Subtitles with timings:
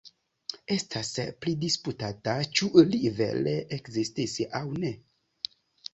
[0.75, 1.11] Estas
[1.45, 4.95] pridisputata, ĉu li vere ekzistis aŭ ne.